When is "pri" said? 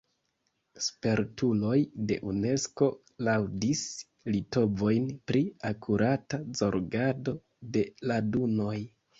5.33-5.45